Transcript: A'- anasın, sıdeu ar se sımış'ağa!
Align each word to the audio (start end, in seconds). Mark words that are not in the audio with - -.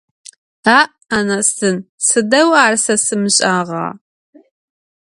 A'- 0.77 0.89
anasın, 1.17 1.75
sıdeu 2.07 2.49
ar 2.63 2.75
se 2.83 2.95
sımış'ağa! 3.05 3.89